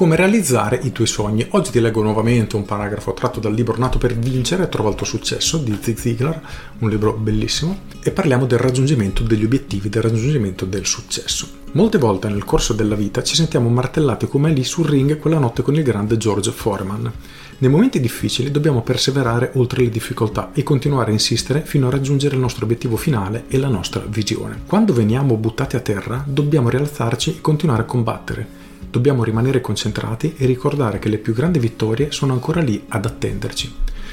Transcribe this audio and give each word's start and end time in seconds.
Come 0.00 0.16
realizzare 0.16 0.80
i 0.82 0.92
tuoi 0.92 1.06
sogni. 1.06 1.46
Oggi 1.50 1.72
ti 1.72 1.78
leggo 1.78 2.00
nuovamente 2.02 2.56
un 2.56 2.64
paragrafo 2.64 3.12
tratto 3.12 3.38
dal 3.38 3.52
libro 3.52 3.76
Nato 3.76 3.98
per 3.98 4.16
vincere, 4.16 4.66
Trova 4.70 4.88
il 4.88 4.94
tuo 4.94 5.04
successo 5.04 5.58
di 5.58 5.76
Zig 5.78 5.98
Ziglar, 5.98 6.40
un 6.78 6.88
libro 6.88 7.12
bellissimo, 7.12 7.80
e 8.02 8.10
parliamo 8.10 8.46
del 8.46 8.60
raggiungimento 8.60 9.22
degli 9.22 9.44
obiettivi, 9.44 9.90
del 9.90 10.00
raggiungimento 10.00 10.64
del 10.64 10.86
successo. 10.86 11.48
Molte 11.72 11.98
volte 11.98 12.30
nel 12.30 12.46
corso 12.46 12.72
della 12.72 12.94
vita 12.94 13.22
ci 13.22 13.34
sentiamo 13.34 13.68
martellati 13.68 14.26
come 14.26 14.50
lì 14.54 14.64
sul 14.64 14.86
ring 14.86 15.18
quella 15.18 15.38
notte 15.38 15.60
con 15.60 15.74
il 15.74 15.82
grande 15.82 16.16
George 16.16 16.50
Foreman. 16.50 17.12
Nei 17.58 17.70
momenti 17.70 18.00
difficili 18.00 18.50
dobbiamo 18.50 18.80
perseverare 18.80 19.50
oltre 19.56 19.82
le 19.82 19.90
difficoltà 19.90 20.52
e 20.54 20.62
continuare 20.62 21.10
a 21.10 21.12
insistere 21.12 21.60
fino 21.60 21.88
a 21.88 21.90
raggiungere 21.90 22.36
il 22.36 22.40
nostro 22.40 22.64
obiettivo 22.64 22.96
finale 22.96 23.44
e 23.48 23.58
la 23.58 23.68
nostra 23.68 24.02
visione. 24.08 24.62
Quando 24.64 24.94
veniamo 24.94 25.36
buttati 25.36 25.76
a 25.76 25.80
terra 25.80 26.24
dobbiamo 26.26 26.70
rialzarci 26.70 27.36
e 27.36 27.40
continuare 27.42 27.82
a 27.82 27.84
combattere. 27.84 28.68
Dobbiamo 28.90 29.22
rimanere 29.22 29.60
concentrati 29.60 30.34
e 30.36 30.46
ricordare 30.46 30.98
che 30.98 31.08
le 31.08 31.18
più 31.18 31.32
grandi 31.32 31.60
vittorie 31.60 32.10
sono 32.10 32.32
ancora 32.32 32.60
lì 32.60 32.86
ad 32.88 33.04
attenderci. 33.04 33.72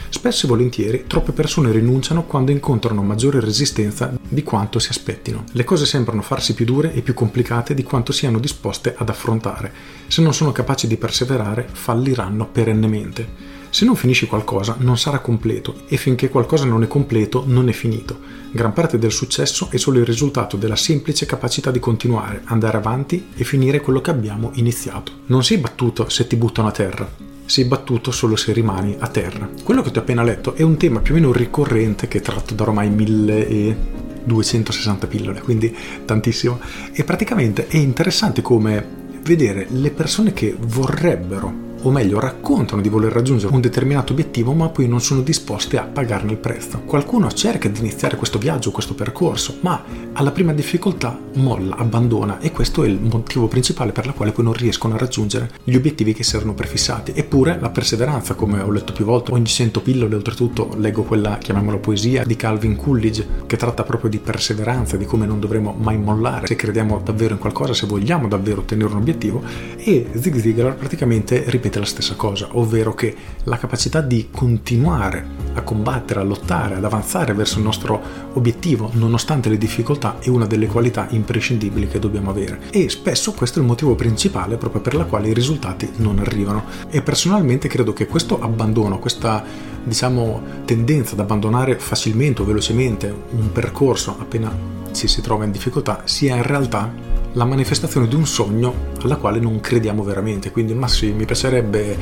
Spesso 0.10 0.46
e 0.46 0.50
volentieri 0.50 1.06
troppe 1.08 1.32
persone 1.32 1.72
rinunciano 1.72 2.26
quando 2.26 2.52
incontrano 2.52 3.02
maggiore 3.02 3.40
resistenza 3.40 4.16
di 4.22 4.44
quanto 4.44 4.78
si 4.78 4.90
aspettino. 4.92 5.46
Le 5.54 5.64
cose 5.64 5.88
sembrano 5.88 6.22
farsi 6.22 6.54
più 6.54 6.64
dure 6.64 6.94
e 6.94 7.02
più 7.02 7.16
complicate 7.16 7.74
di 7.74 7.82
quanto 7.82 8.12
siano 8.12 8.38
disposte 8.38 8.94
ad 8.96 9.10
affrontare. 9.10 9.74
Se 10.06 10.22
non 10.22 10.36
sono 10.36 10.52
capaci 10.52 10.86
di 10.86 10.96
perseverare, 10.96 11.68
falliranno 11.72 12.48
perennemente. 12.48 13.57
Se 13.78 13.86
non 13.86 13.96
finisci 13.96 14.26
qualcosa 14.26 14.76
non 14.80 14.98
sarà 14.98 15.20
completo 15.20 15.82
e 15.88 15.98
finché 15.98 16.30
qualcosa 16.30 16.66
non 16.66 16.82
è 16.82 16.88
completo 16.88 17.44
non 17.46 17.70
è 17.70 17.74
finito. 17.74 18.18
Gran 18.50 18.74
parte 18.74 18.98
del 18.98 19.12
successo 19.12 19.68
è 19.70 19.78
solo 19.78 20.00
il 20.00 20.06
risultato 20.06 20.58
della 20.58 20.76
semplice 20.76 21.28
capacità 21.28 21.70
di 21.70 21.78
continuare, 21.78 22.42
andare 22.46 22.78
avanti 22.78 23.28
e 23.36 23.44
finire 23.44 23.80
quello 23.80 24.02
che 24.02 24.10
abbiamo 24.10 24.50
iniziato. 24.56 25.12
Non 25.28 25.44
sei 25.44 25.60
battuto 25.60 26.10
se 26.10 26.26
ti 26.26 26.38
buttano 26.38 26.70
a 26.70 26.72
terra, 26.72 27.08
sei 27.46 27.66
battuto 27.66 28.10
solo 28.10 28.36
se 28.36 28.52
rimani 28.52 28.96
a 28.98 29.10
terra. 29.10 29.48
Quello 29.64 29.84
che 29.84 29.92
ti 29.92 30.00
ho 30.00 30.02
appena 30.02 30.24
letto 30.24 30.56
è 30.56 30.64
un 30.64 30.78
tema 30.78 31.00
più 31.00 31.14
o 31.14 31.18
meno 31.18 31.32
ricorrente 31.32 32.08
che 32.08 32.20
tratto 32.20 32.56
da 32.56 32.64
ormai 32.64 32.90
1260 32.90 35.06
pillole, 35.06 35.42
quindi 35.42 35.72
tantissimo. 36.04 36.60
E 36.94 37.04
praticamente 37.04 37.68
è 37.68 37.78
interessante 37.78 38.42
come 38.42 38.84
vedere 39.22 39.68
le 39.70 39.92
persone 39.92 40.34
che 40.34 40.56
vorrebbero 40.58 41.67
o 41.88 41.92
meglio 41.92 42.20
raccontano 42.20 42.82
di 42.82 42.90
voler 42.90 43.12
raggiungere 43.12 43.54
un 43.54 43.62
determinato 43.62 44.14
obiettivo 44.14 44.54
ma 44.54 44.70
poi 44.70 44.88
non 44.88 45.02
sono 45.02 45.22
disposte 45.22 45.78
a 45.78 45.84
pagarne 45.84 46.32
il 46.32 46.38
prezzo. 46.38 46.80
Qualcuno 46.80 47.32
cerca 47.32 47.70
di 47.70 47.80
iniziare 47.80 48.18
questo 48.18 48.38
viaggio, 48.38 48.72
questo 48.72 48.94
percorso, 48.94 49.58
ma 49.62 49.84
alla 50.14 50.32
prima 50.32 50.54
difficoltà 50.54 51.18
molla, 51.36 51.76
abbandona 51.76 52.40
e 52.40 52.52
questo 52.52 52.84
è 52.84 52.88
il 52.88 53.00
motivo 53.00 53.48
principale 53.48 53.92
per 53.92 54.06
la 54.06 54.12
quale 54.12 54.32
poi 54.32 54.44
non 54.44 54.54
riescono 54.54 54.96
a 54.96 54.98
raggiungere 54.98 55.50
gli 55.64 55.76
obiettivi 55.76 56.14
che 56.14 56.24
si 56.24 56.36
erano 56.36 56.54
prefissati. 56.54 57.14
Eppure 57.16 57.58
la 57.60 57.70
perseveranza, 57.70 58.34
come 58.34 58.60
ho 58.60 58.72
letto 58.72 58.94
più 58.94 59.06
volte, 59.06 59.32
ogni 59.32 59.46
cento 59.46 59.82
pillole, 59.82 60.16
oltretutto 60.16 60.72
leggo 60.78 61.04
quella, 61.04 61.38
chiamiamola 61.38 61.78
poesia, 61.78 62.24
di 62.24 62.36
Calvin 62.36 62.76
Coolidge, 62.76 63.26
che 63.46 63.58
tratta 63.58 63.84
proprio 63.84 64.10
di 64.10 64.20
perseveranza, 64.20 64.98
di 64.98 65.06
come 65.06 65.26
non 65.26 65.40
dovremo 65.40 65.76
mai 65.78 65.98
mollare 65.98 66.48
se 66.48 66.56
crediamo 66.56 67.02
davvero 67.04 67.34
in 67.34 67.40
qualcosa, 67.40 67.74
se 67.74 67.88
vogliamo 67.88 68.28
davvero 68.28 68.62
ottenere 68.62 68.90
un 68.90 68.98
obiettivo 68.98 69.42
e 69.78 70.08
Zig 70.20 70.38
Ziglar 70.38 70.76
praticamente 70.76 71.44
ripete 71.48 71.77
ripete 71.78 71.80
la 71.80 71.86
stessa 71.86 72.16
cosa, 72.16 72.50
ovvero 72.54 72.94
che 72.94 73.16
la 73.44 73.58
capacità 73.58 74.02
di 74.02 74.30
continuare 74.32 75.46
a 75.54 75.62
combattere, 75.62 76.20
a 76.20 76.24
lottare, 76.24 76.76
ad 76.76 76.84
avanzare 76.84 77.34
verso 77.34 77.58
il 77.58 77.64
nostro 77.64 78.02
obiettivo, 78.34 78.90
nonostante 78.94 79.50
le 79.50 79.58
difficoltà, 79.58 80.18
è 80.20 80.30
una 80.30 80.46
delle 80.46 80.68
qualità 80.68 81.08
imprescindibili 81.10 81.88
che 81.88 82.00
dobbiamo 82.00 82.30
avere. 82.30 82.60
E 82.72 82.90
spesso 82.90 83.34
questo 83.34 83.60
è 83.60 83.62
il 83.62 83.68
motivo 83.68 83.96
principale 83.96 84.58
proprio 84.58 84.82
per 84.82 84.96
la 84.96 85.06
quale 85.06 85.30
i 85.30 85.34
risultati 85.34 85.90
non 85.98 86.20
arrivano. 86.20 86.66
E 86.90 87.02
personalmente 87.02 87.68
credo 87.68 87.94
che 87.94 88.08
questo 88.08 88.42
abbandono, 88.42 89.00
questa 89.00 89.44
diciamo 89.84 90.42
tendenza 90.66 91.14
ad 91.14 91.22
abbandonare 91.22 91.80
facilmente 91.80 92.42
o 92.42 92.46
velocemente 92.46 93.14
un 93.32 93.52
percorso 93.52 94.18
appena 94.20 94.76
ci 94.92 95.08
si 95.08 95.22
trova 95.22 95.46
in 95.46 95.52
difficoltà, 95.52 96.02
sia 96.06 96.36
in 96.36 96.44
realtà 96.44 96.92
la 97.38 97.46
manifestazione 97.46 98.08
di 98.08 98.16
un 98.16 98.26
sogno 98.26 98.74
alla 99.04 99.16
quale 99.16 99.40
non 99.40 99.60
crediamo 99.60 100.04
veramente. 100.04 100.52
Quindi, 100.52 100.74
ma 100.74 100.88
sì, 100.88 101.12
mi 101.12 101.26
piacerebbe 101.26 101.96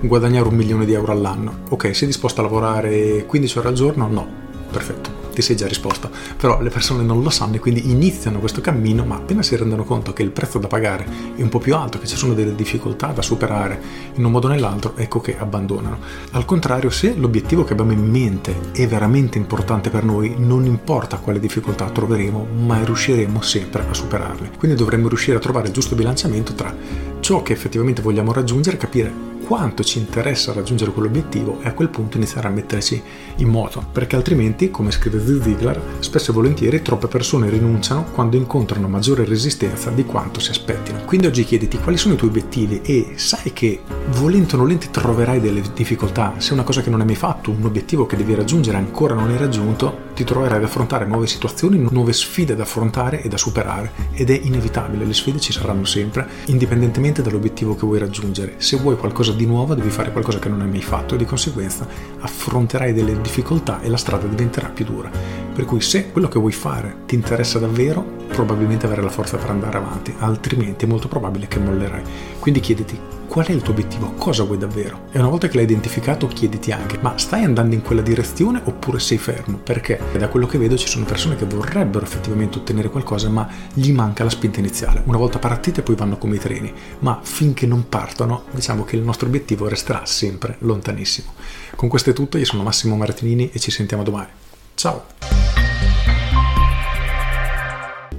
guadagnare 0.00 0.48
un 0.48 0.56
milione 0.56 0.84
di 0.84 0.92
euro 0.92 1.12
all'anno. 1.12 1.60
Ok, 1.70 1.94
sei 1.94 2.08
disposto 2.08 2.40
a 2.40 2.44
lavorare 2.44 3.24
15 3.24 3.58
ore 3.58 3.68
al 3.68 3.74
giorno? 3.74 4.08
No, 4.08 4.26
perfetto 4.70 5.11
ti 5.32 5.42
sei 5.42 5.56
già 5.56 5.66
risposto, 5.66 6.10
però 6.36 6.60
le 6.60 6.70
persone 6.70 7.02
non 7.02 7.22
lo 7.22 7.30
sanno 7.30 7.56
e 7.56 7.58
quindi 7.58 7.90
iniziano 7.90 8.38
questo 8.38 8.60
cammino, 8.60 9.04
ma 9.04 9.16
appena 9.16 9.42
si 9.42 9.56
rendono 9.56 9.84
conto 9.84 10.12
che 10.12 10.22
il 10.22 10.30
prezzo 10.30 10.58
da 10.58 10.68
pagare 10.68 11.06
è 11.36 11.42
un 11.42 11.48
po' 11.48 11.58
più 11.58 11.74
alto, 11.74 11.98
che 11.98 12.06
ci 12.06 12.16
sono 12.16 12.34
delle 12.34 12.54
difficoltà 12.54 13.08
da 13.08 13.22
superare 13.22 13.80
in 14.14 14.24
un 14.24 14.30
modo 14.30 14.46
o 14.46 14.50
nell'altro, 14.50 14.94
ecco 14.96 15.20
che 15.20 15.36
abbandonano. 15.38 15.98
Al 16.32 16.44
contrario, 16.44 16.90
se 16.90 17.14
l'obiettivo 17.14 17.64
che 17.64 17.72
abbiamo 17.72 17.92
in 17.92 18.08
mente 18.08 18.72
è 18.72 18.86
veramente 18.86 19.38
importante 19.38 19.90
per 19.90 20.04
noi, 20.04 20.34
non 20.38 20.64
importa 20.64 21.18
quale 21.18 21.40
difficoltà 21.40 21.88
troveremo, 21.90 22.46
ma 22.64 22.82
riusciremo 22.84 23.40
sempre 23.40 23.86
a 23.88 23.94
superarle. 23.94 24.52
Quindi 24.58 24.76
dovremmo 24.76 25.08
riuscire 25.08 25.36
a 25.36 25.40
trovare 25.40 25.68
il 25.68 25.72
giusto 25.72 25.94
bilanciamento 25.94 26.54
tra 26.54 26.74
ciò 27.20 27.42
che 27.42 27.52
effettivamente 27.52 28.02
vogliamo 28.02 28.32
raggiungere, 28.32 28.76
capire 28.76 29.31
quanto 29.52 29.84
ci 29.84 29.98
interessa 29.98 30.54
raggiungere 30.54 30.92
quell'obiettivo 30.92 31.58
e 31.60 31.68
a 31.68 31.74
quel 31.74 31.90
punto 31.90 32.16
iniziare 32.16 32.48
a 32.48 32.50
metterci 32.50 33.02
in 33.36 33.48
moto, 33.48 33.84
perché 33.92 34.16
altrimenti, 34.16 34.70
come 34.70 34.90
scrive 34.90 35.22
Ziglar, 35.22 35.78
spesso 35.98 36.30
e 36.30 36.34
volentieri 36.34 36.80
troppe 36.80 37.06
persone 37.06 37.50
rinunciano 37.50 38.04
quando 38.14 38.36
incontrano 38.36 38.88
maggiore 38.88 39.26
resistenza 39.26 39.90
di 39.90 40.06
quanto 40.06 40.40
si 40.40 40.52
aspettino. 40.52 41.02
Quindi 41.04 41.26
oggi 41.26 41.44
chiediti 41.44 41.76
quali 41.76 41.98
sono 41.98 42.14
i 42.14 42.16
tuoi 42.16 42.30
obiettivi 42.30 42.80
e 42.80 43.12
sai 43.16 43.52
che 43.52 43.82
volente 44.12 44.54
o 44.54 44.58
nolente 44.58 44.88
troverai 44.90 45.38
delle 45.38 45.60
difficoltà, 45.74 46.36
se 46.38 46.54
una 46.54 46.62
cosa 46.62 46.80
che 46.80 46.88
non 46.88 47.00
hai 47.00 47.06
mai 47.06 47.14
fatto, 47.14 47.50
un 47.50 47.62
obiettivo 47.62 48.06
che 48.06 48.16
devi 48.16 48.34
raggiungere 48.34 48.78
ancora 48.78 49.12
non 49.12 49.28
hai 49.28 49.36
raggiunto, 49.36 50.08
ti 50.14 50.24
troverai 50.24 50.58
ad 50.58 50.64
affrontare 50.64 51.04
nuove 51.04 51.26
situazioni, 51.26 51.86
nuove 51.90 52.14
sfide 52.14 52.56
da 52.56 52.62
affrontare 52.62 53.20
e 53.20 53.28
da 53.28 53.36
superare 53.36 53.92
ed 54.12 54.30
è 54.30 54.40
inevitabile, 54.42 55.04
le 55.04 55.12
sfide 55.12 55.40
ci 55.40 55.52
saranno 55.52 55.84
sempre, 55.84 56.26
indipendentemente 56.46 57.20
dall'obiettivo 57.20 57.74
che 57.74 57.84
vuoi 57.84 57.98
raggiungere. 57.98 58.54
Se 58.56 58.78
vuoi 58.78 58.96
qualcosa 58.96 59.32
di 59.42 59.48
nuovo 59.48 59.74
devi 59.74 59.90
fare 59.90 60.12
qualcosa 60.12 60.38
che 60.38 60.48
non 60.48 60.60
hai 60.60 60.68
mai 60.68 60.82
fatto 60.82 61.16
e 61.16 61.18
di 61.18 61.24
conseguenza 61.24 61.84
affronterai 62.20 62.92
delle 62.92 63.20
difficoltà 63.20 63.80
e 63.80 63.88
la 63.88 63.96
strada 63.96 64.28
diventerà 64.28 64.68
più 64.68 64.84
dura. 64.84 65.10
Per 65.54 65.64
cui 65.66 65.82
se 65.82 66.10
quello 66.10 66.28
che 66.28 66.38
vuoi 66.38 66.52
fare 66.52 67.02
ti 67.04 67.14
interessa 67.14 67.58
davvero, 67.58 68.02
probabilmente 68.28 68.86
avrai 68.86 69.04
la 69.04 69.10
forza 69.10 69.36
per 69.36 69.50
andare 69.50 69.76
avanti, 69.76 70.14
altrimenti 70.18 70.86
è 70.86 70.88
molto 70.88 71.08
probabile 71.08 71.46
che 71.46 71.58
mollerai. 71.58 72.02
Quindi 72.38 72.60
chiediti 72.60 72.98
qual 73.32 73.46
è 73.46 73.52
il 73.52 73.62
tuo 73.62 73.72
obiettivo, 73.72 74.12
cosa 74.18 74.44
vuoi 74.44 74.58
davvero. 74.58 75.08
E 75.10 75.18
una 75.18 75.28
volta 75.28 75.48
che 75.48 75.56
l'hai 75.56 75.64
identificato 75.64 76.26
chiediti 76.26 76.70
anche, 76.70 76.98
ma 77.00 77.16
stai 77.16 77.44
andando 77.44 77.74
in 77.74 77.80
quella 77.80 78.02
direzione 78.02 78.60
oppure 78.62 78.98
sei 78.98 79.16
fermo? 79.16 79.56
Perché 79.56 79.98
da 80.18 80.28
quello 80.28 80.46
che 80.46 80.58
vedo 80.58 80.76
ci 80.76 80.86
sono 80.86 81.06
persone 81.06 81.36
che 81.36 81.46
vorrebbero 81.46 82.04
effettivamente 82.04 82.58
ottenere 82.58 82.90
qualcosa, 82.90 83.30
ma 83.30 83.48
gli 83.72 83.90
manca 83.92 84.24
la 84.24 84.28
spinta 84.28 84.58
iniziale. 84.58 85.02
Una 85.06 85.16
volta 85.16 85.38
partite 85.38 85.80
poi 85.80 85.94
vanno 85.94 86.18
come 86.18 86.36
i 86.36 86.40
treni, 86.40 86.72
ma 86.98 87.20
finché 87.22 87.66
non 87.66 87.88
partono 87.88 88.44
diciamo 88.50 88.84
che 88.84 88.96
il 88.96 89.02
nostro 89.02 89.28
obiettivo 89.28 89.66
resterà 89.66 90.04
sempre 90.04 90.56
lontanissimo. 90.58 91.32
Con 91.74 91.88
questo 91.88 92.10
è 92.10 92.12
tutto, 92.12 92.36
io 92.36 92.44
sono 92.44 92.62
Massimo 92.62 92.96
Martinini 92.96 93.50
e 93.50 93.58
ci 93.58 93.70
sentiamo 93.70 94.02
domani. 94.02 94.28
Ciao! 94.74 95.31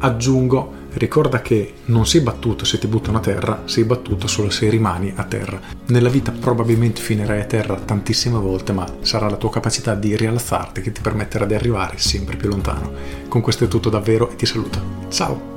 Aggiungo 0.04 0.82
Ricorda 0.94 1.42
che 1.42 1.74
non 1.86 2.06
sei 2.06 2.22
battuto 2.22 2.66
se 2.66 2.78
ti 2.78 2.86
buttano 2.86 3.18
a 3.18 3.22
terra, 3.22 3.64
sei 3.66 3.84
battuto 3.84 4.28
solo 4.28 4.52
se 4.52 4.70
rimani 4.70 5.12
a 5.16 5.24
terra. 5.24 5.60
Nella 5.88 6.10
vita 6.10 6.32
probabilmente 6.32 7.02
finirai 7.02 7.42
a 7.42 7.46
terra 7.46 7.76
tantissime 7.80 8.38
volte, 8.38 8.74
ma 8.74 8.86
sarà 9.02 9.28
la 9.28 9.38
tua 9.38 9.50
capacità 9.50 9.96
di 9.96 10.16
rialzarti 10.16 10.82
che 10.82 10.92
ti 10.92 11.02
permetterà 11.02 11.46
di 11.46 11.56
arrivare 11.56 11.98
sempre 11.98 12.36
più 12.36 12.50
lontano. 12.50 12.92
Con 13.28 13.42
questo 13.42 13.64
è 13.64 13.68
tutto 13.68 13.90
davvero 13.90 14.30
e 14.30 14.36
ti 14.36 14.46
saluto. 14.46 14.80
Ciao! 15.10 15.53